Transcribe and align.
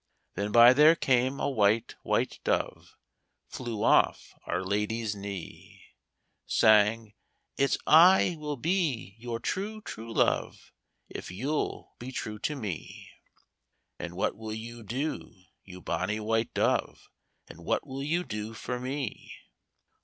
Then 0.33 0.51
by 0.51 0.73
there 0.73 0.95
came 0.95 1.39
a 1.39 1.47
white, 1.47 1.93
white 2.01 2.39
dove, 2.43 2.95
Flew 3.45 3.83
off 3.83 4.33
Our 4.47 4.63
Lady's 4.63 5.13
knee; 5.15 5.89
Sang 6.47 7.13
'It's 7.55 7.77
I 7.85 8.35
will 8.39 8.57
be 8.57 9.13
your 9.19 9.39
true, 9.39 9.79
true 9.79 10.11
love, 10.11 10.71
If 11.07 11.29
you'll 11.29 11.93
be 11.99 12.11
true 12.11 12.39
to 12.39 12.55
me.' 12.55 13.11
'And 13.99 14.15
what 14.15 14.35
will 14.35 14.55
you 14.55 14.81
do, 14.81 15.35
you 15.63 15.81
bonny 15.81 16.19
white 16.19 16.51
dove? 16.55 17.07
And 17.47 17.63
what 17.63 17.85
will 17.85 18.01
you 18.01 18.23
do 18.23 18.55
for 18.55 18.79
me?' 18.79 19.31